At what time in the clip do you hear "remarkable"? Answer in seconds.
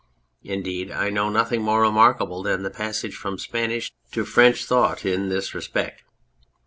1.83-2.41